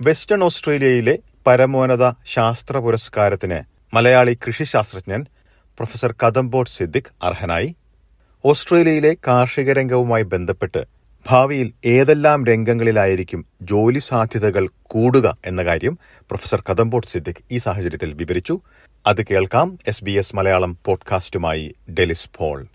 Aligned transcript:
Western 0.00 0.44
ഓസ്ട്രേലിയയിലെ 0.44 1.18
പരമോന്നത 1.46 2.12
ശാസ്ത്ര 2.26 2.78
പുരസ്കാരത്തിന് 2.78 3.60
മലയാളി 3.96 4.38
കൃഷിശാസ്ത്രജ്ഞൻ 4.46 5.26
പ്രൊഫസർ 5.48 6.14
കദംബോട്ട് 6.26 6.70
സിദ്ദിഖ് 6.70 7.24
അർഹനായി. 7.24 7.76
ഓസ്ട്രേലിയയിലെ 8.44 9.16
കാർഷിക 9.26 9.72
രംഗവുമായി 9.72 10.22
ബന്ധപ്പെട്ട് 10.22 10.86
ഭാവിയിൽ 11.26 11.72
ഏതെല്ലാം 11.84 12.46
രംഗങ്ങളിലായിരിക്കും 12.46 13.46
ജോലി 13.62 13.98
സാധ്യതകൾ 13.98 14.68
കൂടുക 14.82 15.36
എന്ന 15.46 15.62
കാര്യം 15.62 15.98
പ്രൊഫസർ 16.04 16.62
കദംബോട്ട് 16.70 17.08
സിദ്ദിഖ് 17.08 17.44
ഈ 17.52 17.58
സാഹചര്യത്തിൽ 17.58 18.12
വിവരിച്ചു. 18.12 18.60
അത് 19.06 19.22
കേൾക്കാം 19.22 19.78
എസ് 19.88 20.04
ബി 20.04 20.10
എസ് 20.10 20.36
മലയാളം 20.36 20.78
പോഡ്കാസ്റ്റുമായി 20.84 21.74
ഡെലിസ് 21.90 22.30
പോൾ. 22.38 22.66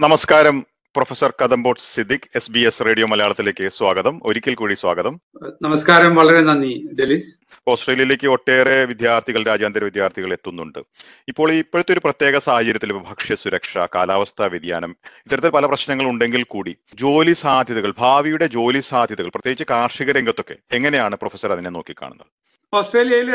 നമസ്കാരം. 0.00 0.71
Professor 0.96 1.30
Kadambot 1.40 1.82
Siddique 1.82 2.26
S 2.38 2.50
B 2.54 2.62
S 2.68 2.82
radio 2.86 3.06
മലയാളത്തിലേക്ക് 3.10 3.68
സ്വാഗതം. 3.76 4.14
ഒരിക്കൽ 4.28 4.54
കൂടി 4.54 4.74
സ്വാഗതം. 4.80 5.14
നമസ്കാരം 5.62 6.12
വളരെ 6.18 6.40
നന്ദി 6.48 6.72
ഡെലിസ്. 6.98 7.30
ഓസ്ട്രേലിയയിലേക്ക് 7.72 8.26
ഒട്ടേറെ 8.34 8.76
വിദ്യാർത്ഥികൾ 8.90 9.42
രാജ്യാന്തര 9.50 9.84
വിദ്യാർത്ഥികൾ 9.84 10.32
എത്തുന്നുണ്ട്. 10.36 10.80
ഇപ്പോൾ 11.28 11.52
ഇപ്പോഴത്തെ 11.52 11.92
ഒരു 11.92 12.02
പ്രത്യേക 12.06 12.38
സാഹചര്യത്തിൽ 12.48 12.92
ഭക്ഷ്യ 12.92 13.36
സുരക്ഷ 13.44 13.86
കാലാവസ്ഥാ 13.94 14.46
വ്യതിയാനം 14.46 14.92
ഇത്തരത്തിൽ 15.24 15.54
പല 15.56 15.66
പ്രശ്നങ്ങൾ 15.72 16.08
ഉണ്ടെങ്കിൽ 16.12 16.44
കൂടി 16.54 16.74
ജോലി 17.04 17.34
സാധ്യതകൾ 17.44 17.94
ഭാവിയുടെ 18.02 18.46
ജോലി 18.58 18.82
സാധ്യതകൾ 18.90 19.28
പ്രത്യേകിച്ച് 19.28 19.68
കാർഷിക 19.70 20.16
രംഗത്തൊക്കെ 20.18 20.58
എങ്ങനെയാണ് 20.72 21.16
പ്രൊഫസർ 21.16 21.52
അതിനെ 21.56 21.72
നോക്കിക്കാണുന്നത്? 21.78 22.30
ഓസ്ട്രേലിയയിൽ 22.72 23.32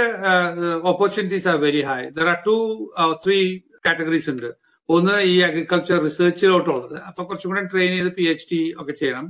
opportunities 0.94 1.48
are 1.48 1.58
very 1.68 1.84
high 1.92 2.02
there 2.20 2.30
are 2.36 2.40
two 2.48 2.56
three 3.26 3.42
categories 3.86 4.30
ഉണ്ട്. 4.30 4.50
ഒന്ന് 4.90 5.16
ഈ 5.32 5.36
അഗ്രികൾച്ചർ 5.48 5.98
റിസർച്ചിലോട്ടുള്ളത് 6.08 6.96
അപ്പൊ 7.08 7.22
കുറച്ചും 7.28 7.50
കൂടെ 7.52 7.64
ട്രെയിൻ 7.72 7.92
ചെയ്ത് 7.98 8.12
പി 8.18 8.26
എച്ച് 8.32 8.48
ഡി 8.52 8.60
ഒക്കെ 8.82 8.94
ചെയ്യണം. 9.02 9.26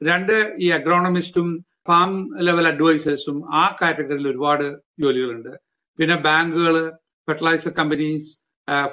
രണ്ട് 0.00 0.34
ഈ 0.64 0.66
അഗ്രോണമിസ്റ്റും 0.78 1.48
ഫാം 1.88 2.10
ലെവൽ 2.46 2.66
അഡ്വൈസേഴ്സും 2.72 3.36
ആ 3.60 3.64
കാറ്റഗറിയിൽ 3.80 4.26
ഒരുപാട് 4.32 4.66
ജോലികളുണ്ട്. 5.02 5.52
പിന്നെ 5.98 6.16
ബാങ്കുകൾ 6.26 6.76
ഫെർട്ടിലൈസർ 7.28 7.72
കമ്പനീസ് 7.80 8.28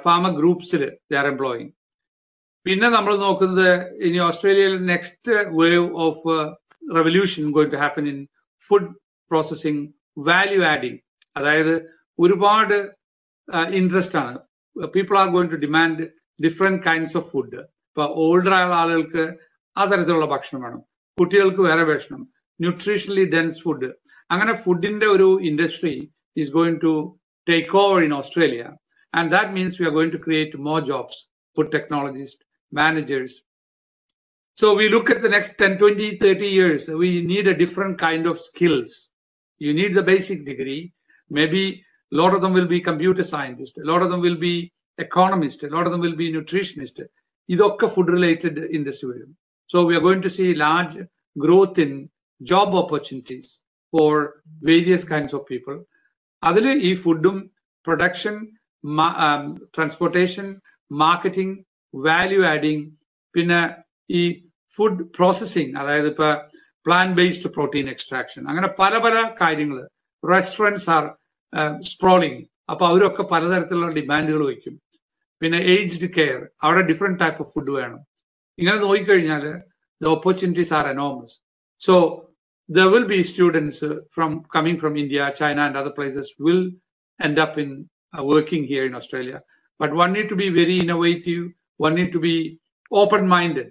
ഫാമ 0.04 0.28
ഗ്രൂപ്പ്സിൽ 0.38 0.82
ദേ 1.10 1.16
ആർ 1.20 1.26
എംപ്ലോയിങ് 1.32 1.70
പിന്നെ 2.66 2.88
നമ്മൾ 2.96 3.12
നോക്കുന്നത് 3.26 3.68
ഇനി 4.06 4.18
ഓസ്ട്രേലിയയിൽ 4.28 4.74
next 4.92 5.34
wave 5.60 5.86
of 6.06 6.34
revolution 6.96 7.44
going 7.56 7.72
to 7.74 7.80
happen 7.84 8.06
in 8.12 8.18
food 8.62 8.90
processing 9.30 9.82
value 10.28 10.60
adding 10.72 10.98
അതായത് 11.36 11.74
ഒരുപാട് 12.18 12.76
ഇൻട്രസ്റ്റ് 13.80 14.18
ആണ്. 14.24 14.38
People 14.96 15.16
are 15.18 15.28
going 15.28 15.52
to 15.54 15.58
demand 15.66 16.04
different 16.40 16.80
kinds 16.86 17.16
of 17.20 17.26
food 17.30 17.60
ഇപ്പൊ 17.90 18.04
ഓൾഡർ 18.26 18.52
ആയ 18.58 18.66
ആളുകൾക്ക് 18.80 19.24
ആ 19.76 19.84
തരത്തിലുള്ള 19.84 20.26
ഭക്ഷണം 20.34 20.60
വേണം 20.66 20.82
കുട്ടികൾക്ക് 21.18 21.62
വേറെ 21.62 21.84
ഭക്ഷണം 21.84 22.22
ന്യൂട്രീഷണലി 22.60 23.26
ഡെൻസ് 23.36 23.60
ഫുഡ് 23.62 23.88
അങ്ങനെ 24.30 24.54
ഫുഡിന്റെ 24.64 25.08
ഒരു 25.16 25.28
industry 25.50 25.94
is 26.36 26.50
going 26.58 26.80
to 26.86 26.92
take 27.46 27.76
over 27.84 27.98
in 28.08 28.14
Australia 28.14 28.64
and 29.14 29.30
that 29.30 29.52
means 29.58 29.76
we 29.80 29.86
are 29.86 29.94
going 29.98 30.12
to 30.12 30.20
create 30.26 30.60
more 30.68 30.80
jobs 30.92 31.20
food 31.56 31.72
technologist 31.72 32.42
managers. 32.72 33.42
So 34.56 34.74
we 34.74 34.88
look 34.88 35.10
at 35.10 35.22
the 35.22 35.28
next 35.28 35.56
10, 35.56 35.78
20, 35.78 36.16
30 36.16 36.46
years, 36.48 36.88
we 36.88 37.22
need 37.22 37.46
a 37.46 37.54
different 37.54 37.98
kind 37.98 38.26
of 38.26 38.40
skills. 38.40 39.10
You 39.60 39.72
need 39.72 39.94
the 39.94 40.02
basic 40.02 40.44
degree. 40.44 40.92
Maybe 41.30 41.84
a 42.12 42.16
lot 42.20 42.32
of 42.34 42.40
them 42.42 42.52
will 42.52 42.66
be 42.66 42.80
computer 42.80 43.24
scientists, 43.24 43.76
a 43.78 43.88
lot 43.90 44.02
of 44.04 44.10
them 44.10 44.20
will 44.20 44.36
be 44.36 44.72
economists, 44.98 45.62
a 45.62 45.72
lot 45.76 45.86
of 45.86 45.92
them 45.92 46.00
will 46.00 46.16
be 46.16 46.28
nutritionists. 46.36 47.02
ഇതൊക്കെ 47.48 47.86
food 47.86 48.08
related 48.16 48.54
industry 48.78 49.08
വരും. 49.12 49.30
So 49.70 49.84
we 49.88 49.94
are 49.96 50.04
going 50.08 50.22
to 50.26 50.30
see 50.36 50.48
large 50.54 50.94
growth 51.36 51.78
in 51.84 51.92
job 52.40 52.68
opportunities 52.82 53.46
for 53.92 54.10
various 54.70 55.02
kinds 55.12 55.32
of 55.36 55.42
people. 55.52 55.76
അതിൽ 56.42 56.66
ഈ 56.88 56.90
ഫുഡും 57.04 57.36
production 57.86 58.34
transportation 59.74 60.46
marketing 60.90 61.54
value 61.94 62.40
adding 62.52 62.84
പിന്നെ 63.34 63.60
ഈ 64.10 64.22
food 64.76 65.02
processing, 65.18 65.70
അതായത് 65.80 66.08
ഇപ്പൊ 66.14 66.28
plan 66.86 67.08
based 67.20 67.50
protein 67.56 67.86
extraction 67.94 68.42
അങ്ങനെ 68.50 68.68
പല 68.80 68.98
പല 68.98 69.14
കാര്യങ്ങൾ 69.40 69.78
റെസ്റ്റോറന്റ്സ് 70.22 70.88
ആർ 70.96 71.04
സ്പ്രോളിംഗ് 71.91 72.41
അപ്പൊ 72.71 72.83
അവരൊക്കെ 72.89 73.23
പലതരത്തിലുള്ള 73.33 73.89
ഡിമാൻഡുകൾ 73.99 74.41
വയ്ക്കും 74.49 74.75
പിന്നെ 75.41 75.59
ഏജ്ഡ് 75.75 76.09
കെയർ 76.17 76.37
അവിടെ 76.65 76.83
ഡിഫറെന്റ് 76.91 77.19
ടൈപ്പ് 77.23 77.39
ഓഫ് 77.43 77.49
ഫുഡ് 77.53 77.71
വേണം 77.79 78.01
ഇങ്ങനെ 78.57 78.77
നോക്കിക്കഴിഞ്ഞാൽ 78.85 79.43
the 80.01 80.07
opportunities 80.17 80.73
are 80.79 80.87
enormous 80.95 81.35
so 81.81 81.95
the 82.69 82.85
will 82.93 83.07
be 83.13 83.19
students 83.31 83.89
from 84.15 84.31
coming 84.55 84.79
from 84.83 84.93
India 85.03 85.25
China 85.41 85.59
and 85.65 85.79
other 85.81 85.93
places 85.97 86.31
will 86.45 86.61
end 87.19 87.41
up 87.45 87.59
in 87.63 87.71
working 88.31 88.67
here 88.71 88.85
in 88.89 88.95
Australia 89.01 89.35
but 89.79 89.93
one 90.01 90.11
need 90.17 90.31
to 90.33 90.39
be 90.43 90.49
very 90.61 90.77
innovative 90.85 91.43
one 91.79 91.95
need 91.95 92.11
to 92.11 92.19
be 92.19 92.59
open 92.91 93.27
minded 93.27 93.69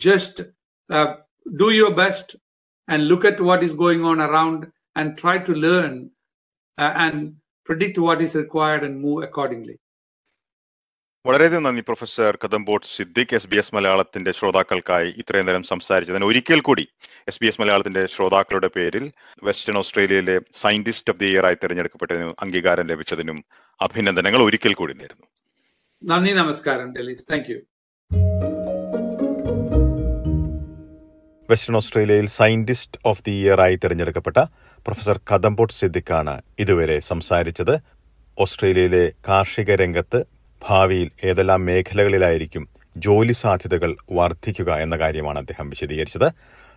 just 0.00 0.42
uh, 0.90 1.14
do 1.46 1.70
your 1.70 1.92
best 1.92 2.36
and 2.88 3.04
look 3.04 3.24
at 3.24 3.40
what 3.40 3.62
is 3.62 3.72
going 3.74 4.04
on 4.04 4.20
around 4.20 4.66
and 4.96 5.16
try 5.16 5.38
to 5.38 5.52
learn 5.56 5.94
uh, 6.21 6.21
and 6.77 7.35
predict 7.69 7.97
what 7.97 8.21
is 8.21 8.35
required 8.35 8.83
and 8.83 9.01
move 9.01 9.23
accordingly. 9.23 9.77
വളരെയധികം 11.25 11.63
നന്ദി 11.63 11.81
professor 11.81 12.31
Kadambot 12.43 12.87
Siddique 12.87 13.35
S 13.35 13.47
B 13.47 13.57
S 13.57 13.75
മലയാളത്തിന്റെ 13.75 14.31
ശ്രോതാക്കൾക്കായി 14.31 15.09
ഇത്രയും 15.21 15.45
നേരം 15.45 15.63
സംസാരിച്ചതിന്. 15.63 16.25
ഒരിക്കൽ 16.25 16.61
കൂടി 16.67 16.85
S 17.27 17.39
B 17.41 17.47
S 17.49 17.61
മലയാളത്തിന്റെ 17.61 18.05
ശ്രോതാക്കളുടെ 18.05 18.69
പേരിൽ 18.77 19.05
വെസ്റ്റേൺ 19.43 19.77
ഓസ്ട്രേലിയയിലെ 19.81 20.35
സയന്റിസ്റ്റ് 20.63 21.11
ഓഫ് 21.13 21.19
ദി 21.19 21.25
ഇയർ 21.25 21.45
ആയി 21.49 21.57
തിരഞ്ഞെടുക്കപ്പെട്ടതിനും 21.63 22.33
അംഗീകാരം 22.45 22.87
ലഭിച്ചതിനും 22.91 23.39
അഭിനന്ദനങ്ങൾ 23.79 24.43
ഒരിക്കൽ 24.47 24.73
കൂടി 24.81 24.93
നേരുന്നു. 24.93 25.25
നന്ദി 26.01 26.33
നമസ്കാരം 26.41 26.89
ഡെലീസ് 26.97 27.25
താങ്ക് 27.31 27.49
വെസ്റ്റേൺ 31.49 31.75
ഓസ്ട്രേലിയയിൽ 31.75 32.27
സയന്റിസ്റ്റ് 32.27 32.99
ഓഫ് 33.05 33.23
ദി 33.27 33.31
ഇയർ 33.31 33.61
ആയി 33.61 33.75
തിരഞ്ഞെടുക്കപ്പെട്ട 33.75 34.37
പ്രൊഫസർ 34.55 35.19
കദംബോട്ട് 35.33 35.73
സിദ്ദിഖാണ് 35.73 36.41
ഇതുവരെ 36.59 36.99
സംസാരിച്ചത്. 36.99 37.79
ഓസ്ട്രേലിയയിലെ 38.39 39.11
കാർഷിക 39.29 39.75
രംഗത്ത് 39.75 40.23
ഭാവിയിൽ 40.69 41.11
ഏതെല്ലാം 41.23 41.65
മേഖലകളിലായിരിക്കും 41.65 42.69
ജോലി 42.97 43.31
സാധ്യതകൾ 43.31 43.95
വർദ്ധിക്കുക 44.11 44.73
എന്ന 44.73 44.97
കാര്യമാണ് 44.97 45.39
അദ്ദേഹം 45.39 45.69
വിശദീകരിച്ചത്. 45.69 46.31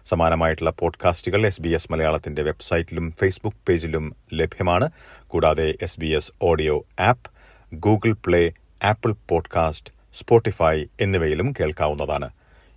സമാനമായിട്ടുള്ള 0.07 0.71
പോഡ്കാസ്റ്റുകൾ 0.71 1.47
എസ് 1.47 1.63
ബി 1.63 1.69
എസ് 1.69 1.93
മലയാളത്തിന്റെ 1.93 2.43
വെബ്സൈറ്റിലും 2.43 3.13
ഫേസ്ബുക്ക് 3.21 3.57
പേജിലും 3.69 4.17
ലഭ്യമാണ്. 4.35 4.91
കൂടാതെ 5.27 5.75
S 5.83 6.01
B 6.01 6.07
S 6.07 6.33
audio 6.43 6.87
app 7.01 7.31
Google 7.75 8.13
Play 8.13 8.53
Apple 8.85 9.15
podcast 9.29 9.93
Spotify 10.19 10.85
എന്നിവയിലും 11.01 11.55
കേൾക്കാവുന്നതാണ്. 11.61 12.31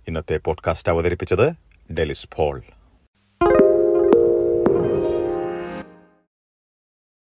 ഇന്നത്തെ 0.08 0.36
പോഡ്കാസ്റ്റ് 0.36 0.92
അവതരിപ്പിച്ചത് 0.92 1.69
ഡെലിസ് 1.94 2.28
ഫോൾ 2.34 2.56